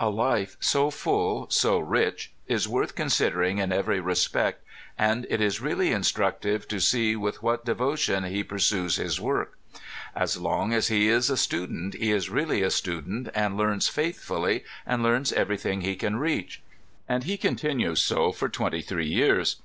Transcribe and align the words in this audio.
A 0.00 0.08
life 0.08 0.56
so 0.58 0.90
full, 0.90 1.50
so 1.50 1.78
rich, 1.78 2.32
is 2.46 2.66
worth 2.66 2.94
considering 2.94 3.58
in 3.58 3.72
every 3.72 4.00
respect, 4.00 4.64
and 4.96 5.26
it 5.28 5.38
is 5.38 5.60
really 5.60 5.92
instructive 5.92 6.66
to 6.68 6.80
see 6.80 7.14
with 7.14 7.42
what 7.42 7.66
devotion 7.66 8.24
he 8.24 8.42
pursues 8.42 8.96
his 8.96 9.20
work. 9.20 9.58
As 10.14 10.38
long 10.38 10.72
as 10.72 10.88
he 10.88 11.08
is 11.10 11.28
a 11.28 11.36
student 11.36 11.92
he 11.92 12.10
is 12.10 12.30
really 12.30 12.62
a 12.62 12.70
student 12.70 13.28
and 13.34 13.58
learns 13.58 13.86
faithfully, 13.86 14.64
and 14.86 15.02
learns 15.02 15.30
everything 15.30 15.82
he 15.82 15.94
can 15.94 16.16
reach. 16.16 16.62
And 17.06 17.24
he 17.24 17.36
continues 17.36 18.00
so 18.00 18.32
for 18.32 18.48
twenty 18.48 18.80
three 18.80 19.08
years. 19.08 19.56